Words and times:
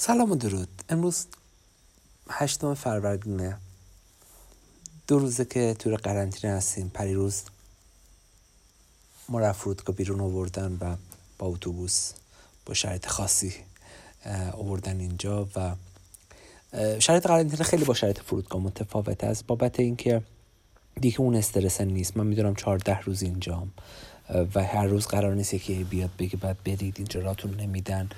سلام 0.00 0.30
و 0.30 0.36
درود. 0.36 0.68
امروز 0.88 1.26
هشتم 2.30 2.74
فروردینه. 2.74 3.58
دو 5.06 5.18
روزه 5.18 5.44
که 5.44 5.76
توی 5.78 5.96
قرنطینه 5.96 6.52
هستیم. 6.52 6.88
پریروز 6.88 7.42
ما 9.28 9.40
رفت 9.40 9.60
فرودگاه 9.60 9.96
بیرون 9.96 10.20
آوردن 10.20 10.78
و 10.80 10.96
با 11.38 11.46
اتوبوس 11.46 12.12
با 12.66 12.74
شرایط 12.74 13.06
خاصی 13.06 13.54
آوردن 14.52 15.00
اینجا 15.00 15.48
و 15.56 15.74
شرایط 17.00 17.26
قرنطینه 17.26 17.62
خیلی 17.62 17.84
با 17.84 17.94
شرایط 17.94 18.20
فرودگاه 18.20 18.62
متفاوت 18.62 19.24
است. 19.24 19.46
بابت 19.46 19.80
اینکه 19.80 20.22
دیگه 21.00 21.20
اون 21.20 21.34
استرس 21.34 21.80
نیست. 21.80 22.16
من 22.16 22.26
می‌دونم 22.26 22.54
چهارده 22.54 23.00
روز 23.00 23.22
اینجام. 23.22 23.72
و 24.54 24.64
هر 24.64 24.86
روز 24.86 25.06
قرار 25.06 25.34
نیست 25.34 25.54
یکی 25.54 25.84
بیاد 25.84 26.10
بگه 26.18 26.36
بعد 26.36 26.56
برید 26.64 26.94
اینجا 26.96 27.20
راتون 27.20 27.54
نمیدن 27.60 28.08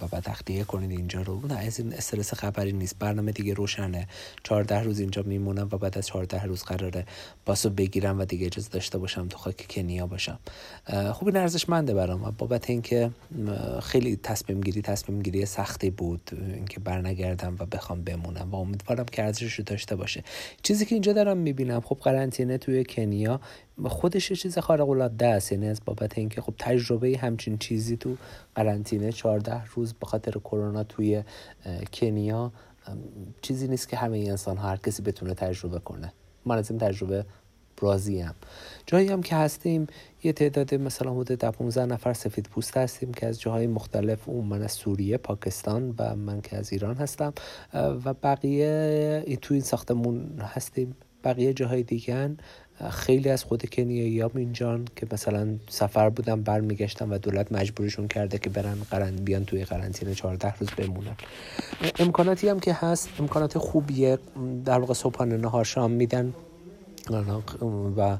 و 0.00 0.06
بعد 0.10 0.22
تخلیه 0.22 0.64
کنید 0.64 0.90
اینجا 0.90 1.22
رو. 1.22 1.46
نه 1.46 1.58
از 1.58 1.80
این 1.80 1.92
استرس 1.92 2.34
خبری 2.34 2.72
نیست. 2.72 2.98
برنامه 2.98 3.32
دیگه 3.32 3.54
روشنه. 3.54 4.08
چهارده 4.42 4.80
روز 4.80 5.00
اینجا 5.00 5.22
میمونم 5.22 5.68
و 5.72 5.78
بعد 5.78 5.98
از 5.98 6.06
چهارده 6.06 6.42
روز 6.42 6.62
قراره 6.62 7.06
باسو 7.46 7.70
بگیرم 7.70 8.20
و 8.20 8.24
دیگه 8.24 8.46
اجازه 8.46 8.68
داشته 8.70 8.98
باشم 8.98 9.28
تو 9.28 9.38
خاک 9.38 9.66
کنیا 9.70 10.06
باشم. 10.06 10.38
خوب 11.12 11.28
این 11.28 11.36
ارزشمنده 11.36 11.94
برام. 11.94 12.34
بابت 12.38 12.70
اینکه 12.70 13.10
خیلی 13.82 14.16
تصمیم 14.16 14.60
گیری 14.60 14.82
تصمیم 14.82 15.22
گیری 15.22 15.46
سختی 15.46 15.90
بود 15.90 16.30
اینکه 16.54 16.80
برنگردم 16.80 17.56
و 17.58 17.66
بخوام 17.66 18.02
بمونم 18.02 18.50
و 18.50 18.56
امیدوارم 18.56 19.04
که 19.04 19.24
ارزشش 19.24 19.54
رو 19.54 19.64
داشته 19.64 19.96
باشه. 19.96 20.24
چیزی 20.62 20.86
که 20.86 20.94
اینجا 20.94 21.12
دارم 21.12 21.36
می‌بینم 21.36 21.80
خب 21.80 21.98
قرنطینه 22.02 22.58
توی 22.58 22.84
کنیا. 22.84 23.40
خودش 23.86 24.32
چیز 24.32 24.58
خارق 24.58 24.88
العاده 24.88 25.26
است. 25.26 25.52
یعنی 25.52 25.68
از 25.68 25.80
بابت 25.84 26.18
اینکه 26.18 26.40
خب 26.40 26.54
تجربه 26.58 27.18
همچین 27.18 27.58
چیزی 27.58 27.96
تو 27.96 28.16
قرنطینه 28.54 29.12
14 29.12 29.64
روز 29.64 29.94
به 29.94 30.06
خاطر 30.06 30.32
کرونا 30.32 30.84
توی 30.84 31.22
کنیا 31.92 32.52
چیزی 33.42 33.68
نیست 33.68 33.88
که 33.88 33.96
همه 33.96 34.18
انسان 34.18 34.56
هر 34.56 34.76
کسی 34.76 35.02
بتونه 35.02 35.34
تجربه 35.34 35.78
کنه. 35.78 36.12
من 36.44 36.58
از 36.58 36.70
این 36.70 36.80
تجربه 36.80 37.24
راضی 37.80 38.20
هم 38.20 38.34
جایی 38.86 39.08
هم 39.08 39.22
که 39.22 39.36
هستیم 39.36 39.86
یه 40.22 40.32
تعداد 40.32 40.74
مثلا 40.74 41.14
حدود 41.14 41.44
15 41.44 41.86
نفر 41.86 42.12
سفید 42.12 42.46
پوست 42.46 42.76
هستیم 42.76 43.14
که 43.14 43.26
از 43.26 43.40
جاهای 43.40 43.66
مختلف 43.66 44.28
اون 44.28 44.44
من 44.44 44.62
از 44.62 44.72
سوریه 44.72 45.16
پاکستان 45.16 45.94
و 45.98 46.16
من 46.16 46.40
که 46.40 46.56
از 46.56 46.72
ایران 46.72 46.96
هستم 46.96 47.32
و 47.74 48.14
بقیه 48.14 49.38
تو 49.42 49.54
این 49.54 49.62
ساختمون 49.62 50.40
هستیم. 50.40 50.96
بقیه 51.24 51.52
جاهای 51.52 51.82
دیگه 51.82 52.36
خیلی 52.90 53.28
از 53.28 53.44
خود 53.44 53.70
کنیایی 53.70 54.22
اینجان 54.22 54.88
که 54.96 55.06
مثلا 55.12 55.48
سفر 55.68 56.10
بودن 56.10 56.42
برمیگشتن 56.42 57.10
و 57.10 57.18
دولت 57.18 57.52
مجبورشون 57.52 58.08
کرده 58.08 58.38
که 58.38 58.50
برن 58.50 58.76
قرن 58.90 59.16
بیان 59.16 59.44
توی 59.44 59.64
قرنطینه 59.64 60.14
14 60.14 60.54
روز 60.60 60.70
بمونن. 60.70 61.16
امکاناتی 61.98 62.48
هم 62.48 62.60
که 62.60 62.72
هست 62.72 63.08
امکانات 63.18 63.58
خوبیه. 63.58 64.18
در 64.64 64.78
واقع 64.78 64.94
صبحانه 64.94 65.36
نهار 65.36 65.64
شام 65.64 65.90
میدن. 65.90 66.34
و 67.96 68.18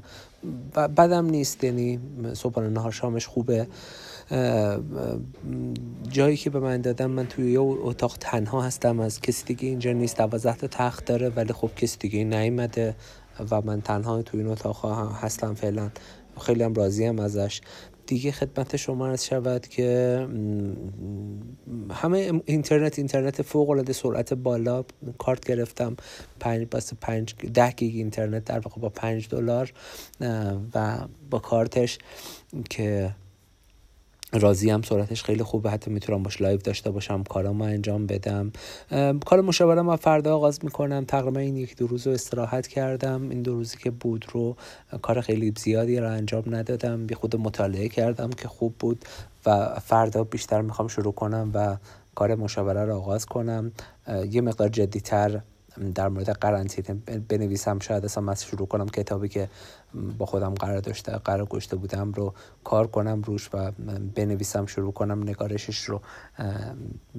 بدم 0.87 1.25
نیست 1.25 1.63
یعنی 1.63 1.99
صبحانه 2.33 2.69
نهار 2.69 2.91
شامش 2.91 3.27
خوبه. 3.27 3.67
جایی 6.09 6.37
که 6.37 6.49
به 6.49 6.59
من 6.59 6.81
دادم 6.81 7.11
من 7.11 7.27
توی 7.27 7.51
یه 7.51 7.59
اتاق 7.59 8.17
تنها 8.19 8.61
هستم. 8.61 8.99
از 8.99 9.21
کسی 9.21 9.45
دیگه 9.45 9.69
اینجا 9.69 9.91
نیست. 9.91 10.17
دوازده 10.17 10.67
تخت 10.67 11.05
داره 11.05 11.29
ولی 11.29 11.53
خب 11.53 11.69
کسی 11.75 11.97
دیگه 11.97 12.23
نیومده. 12.23 12.95
و 13.51 13.61
من 13.61 13.81
تنها 13.81 14.21
توی 14.21 14.39
این 14.39 14.49
اتاق 14.49 14.85
هستم 15.21 15.53
فعلا. 15.53 15.89
خیلی 16.41 16.63
هم 16.63 16.73
راضی 16.73 17.05
هم 17.05 17.19
ازش. 17.19 17.61
دیگه 18.07 18.31
خدمت 18.31 18.75
شما 18.75 19.07
از 19.07 19.25
شود 19.25 19.67
که 19.67 20.27
همه 21.91 22.41
اینترنت 22.45 22.99
اینترنت 22.99 23.41
فوق 23.41 23.69
العاده 23.69 23.93
سرعت 23.93 24.33
بالا. 24.33 24.83
کارت 25.17 25.45
گرفتم. 25.45 25.95
پنج 26.39 26.67
بس 26.71 26.93
پنج 26.93 27.35
ده 27.35 27.71
گیگ 27.71 27.95
اینترنت 27.95 28.43
در 28.43 28.59
واقع 28.59 28.81
با 28.81 28.89
پنج 28.89 29.29
دلار 29.29 29.73
و 30.75 30.97
با 31.29 31.39
کارتش 31.39 31.97
که 32.69 33.15
راضی‌ام 34.39 34.81
سرعتش 34.81 35.23
خیلی 35.23 35.43
خوبه. 35.43 35.71
حتی 35.71 35.91
می‌تونم 35.91 36.23
باش 36.23 36.41
live 36.41 36.57
داشته 36.57 36.91
باشم 36.91 37.23
کارامو 37.23 37.63
انجام 37.63 38.07
بدم. 38.07 38.51
کار 39.25 39.41
مشاوره 39.41 39.81
من 39.81 39.95
فردا 39.95 40.35
آغاز 40.35 40.59
می‌کنم. 40.63 41.05
تقریبا 41.05 41.39
این 41.39 41.55
یک 41.55 41.77
دو 41.77 41.87
روز 41.87 42.07
رو 42.07 42.13
استراحت 42.13 42.67
کردم. 42.67 43.29
این 43.29 43.41
دو 43.41 43.55
روزی 43.55 43.77
که 43.77 43.91
بود 43.91 44.25
رو 44.31 44.55
کار 45.01 45.21
خیلی 45.21 45.53
زیادی 45.57 45.99
رو 45.99 46.11
انجام 46.11 46.43
ندادم. 46.47 47.05
یه 47.05 47.15
خورده 47.15 47.35
مطالعه 47.35 47.89
کردم 47.89 48.29
که 48.29 48.47
خوب 48.47 48.75
بود 48.79 49.05
و 49.45 49.79
فردا 49.79 50.23
بیشتر 50.23 50.61
می‌خوام 50.61 50.87
شروع 50.87 51.13
کنم 51.13 51.51
و 51.53 51.77
کار 52.15 52.35
مشاوره 52.35 52.85
رو 52.85 52.95
آغاز 52.95 53.25
کنم. 53.25 53.71
یه 54.31 54.41
مقدار 54.41 54.69
جدیتر 54.69 55.41
در 55.95 56.07
مورد 56.07 56.29
قرنطینه 56.29 56.93
بنویسم 57.29 57.79
شاید 57.79 58.05
اصلا 58.05 58.23
من 58.23 58.35
شروع 58.35 58.67
کنم 58.67 58.85
کتابی 58.85 59.29
که 59.29 59.49
با 60.17 60.25
خودم 60.25 60.53
قرار 60.53 60.79
داشته 60.79 61.11
قرار 61.11 61.45
گشته 61.45 61.75
بودم 61.75 62.11
رو 62.11 62.33
کار 62.63 62.87
کنم 62.87 63.21
روش 63.21 63.49
و 63.53 63.71
بنویسم 64.15 64.65
شروع 64.65 64.93
کنم 64.93 65.23
نگارشش 65.23 65.77
رو 65.77 66.01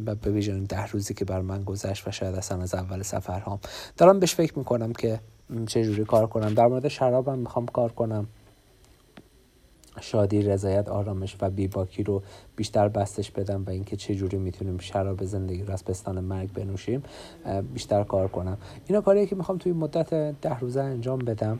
و 0.06 0.14
به 0.14 0.64
ده 0.68 0.86
روزی 0.86 1.14
که 1.14 1.24
بر 1.24 1.40
من 1.40 1.64
گذشت 1.64 2.08
و 2.08 2.10
شاید 2.10 2.34
اصلا 2.34 2.62
از 2.62 2.74
اول 2.74 3.02
سفرهام. 3.02 3.58
دارم 3.96 4.20
بهش 4.20 4.34
فکر 4.34 4.58
می‌کنم 4.58 4.92
که 4.92 5.20
چجوری 5.66 6.04
کار 6.04 6.26
کنم. 6.26 6.54
در 6.54 6.66
مورد 6.66 6.88
شرابم 6.88 7.38
می‌خوام 7.38 7.66
کار 7.66 7.92
کنم. 7.92 8.26
شادی 10.00 10.42
رضایت 10.42 10.88
آرامش 10.88 11.36
و 11.40 11.50
بیباکی 11.50 12.02
رو 12.02 12.22
بیشتر 12.56 12.88
بستش 12.88 13.30
بدم 13.30 13.64
و 13.66 13.70
اینکه 13.70 13.96
چه 13.96 14.14
جوری 14.14 14.38
می‌تونیم 14.38 14.78
شراب 14.78 15.24
زندگی 15.24 15.62
رو 15.62 15.72
از 15.72 15.84
پستان 15.84 16.20
مرگ 16.20 16.52
بنوشیم 16.52 17.02
بیشتر 17.74 18.04
کار 18.04 18.28
کنم. 18.28 18.58
اینا 18.86 19.00
کاریه 19.00 19.26
که 19.26 19.36
می‌خوام 19.36 19.58
توی 19.58 19.72
مدت 19.72 20.14
ده 20.40 20.58
روزه 20.58 20.80
انجام 20.80 21.18
بدم 21.18 21.58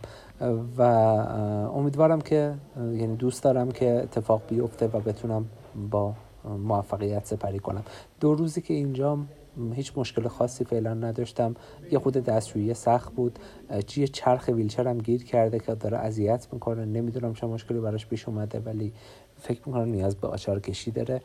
و 0.79 0.83
امیدوارم 0.83 2.21
که 2.21 2.55
یعنی 2.77 3.17
دوست 3.17 3.43
دارم 3.43 3.71
که 3.71 4.01
اتفاق 4.03 4.43
بیفته 4.49 4.87
و 4.87 5.01
بتونم 5.01 5.47
با 5.91 6.15
موفقیت 6.59 7.27
سپری 7.27 7.59
کنم. 7.59 7.83
دو 8.21 8.35
روزی 8.35 8.61
که 8.61 8.75
اینجام 8.75 9.29
هیچ 9.75 9.93
مشکل 9.97 10.29
خاصی 10.29 10.65
فعلا 10.65 10.95
نداشتم. 10.95 11.55
یه 11.91 11.99
خود 11.99 12.15
دستشویی 12.15 12.75
سخت 12.75 13.13
بود. 13.15 13.39
چیه 13.87 14.07
چرخ 14.09 14.49
ویلچرم 14.49 14.99
گیر 14.99 15.25
کرده 15.25 15.59
که 15.59 15.75
داره 15.75 15.99
اذیت 15.99 16.47
می‌کنه. 16.53 16.85
نمی‌دونم 16.85 17.35
چه 17.35 17.47
مشکلی 17.47 17.81
براش 17.81 18.07
پیش 18.07 18.29
اومده 18.29 18.61
ولی 18.61 18.93
فکر 19.39 19.61
می‌کنم 19.67 19.89
نیاز 19.89 20.17
به 20.17 20.29
آچار 20.29 20.61
کشی 20.61 20.91
داره. 20.91 21.21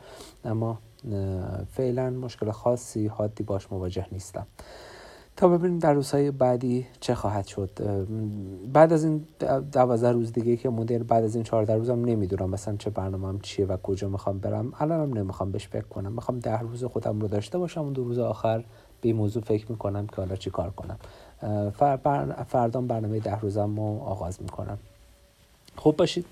اما 0.46 0.80
فعلا 1.72 2.10
مشکل 2.10 2.52
خاصی 2.52 3.08
حادی 3.08 3.44
باش 3.44 3.72
مواجه 3.72 4.06
نیستم. 4.12 4.48
ببینیم 5.48 5.80
در 5.80 5.94
روزهای 5.94 6.32
بعدی 6.32 6.88
چه 7.00 7.16
خواهد 7.16 7.48
شد. 7.48 7.70
بعد 8.74 8.94
از 8.94 9.04
این 9.04 9.26
دوازده 9.72 10.12
روز 10.12 10.34
دیگه 10.34 10.58
که 10.58 10.70
مدیر 10.70 11.04
بعد 11.04 11.24
از 11.24 11.36
این 11.36 11.44
چهارده 11.44 11.76
روزم 11.76 12.06
نمی‌دونم 12.06 12.50
مثلا 12.50 12.76
چه 12.76 12.90
برنامه 12.90 13.28
هم 13.28 13.40
چیه 13.40 13.66
و 13.66 13.78
کجا 13.78 14.10
می‌خوام 14.10 14.38
برم. 14.38 14.74
الانم 14.80 15.18
نمی‌خوام 15.18 15.52
بهش 15.52 15.68
فکر 15.68 15.86
کنم. 15.86 16.12
می‌خوام 16.12 16.40
ده 16.40 16.60
روز 16.60 16.84
خودم 16.84 17.20
رو 17.20 17.28
داشته 17.28 17.58
باشم 17.58 17.82
اون 17.82 17.94
دو 17.94 18.04
روز 18.04 18.20
آخر 18.20 18.58
به 18.58 19.10
این 19.10 19.16
موضوع 19.16 19.44
فکر 19.44 19.72
می‌کنم 19.72 20.08
که 20.08 20.16
حالا 20.16 20.36
چی 20.36 20.50
کار 20.50 20.70
کنم 20.70 20.98
فردام 22.48 22.88
برنامه 22.88 23.20
ده 23.20 23.40
روزم 23.40 23.76
رو 23.76 24.00
آغاز 24.06 24.42
می‌کنم. 24.42 24.78
خوب 25.76 25.98
باشید. 25.98 26.26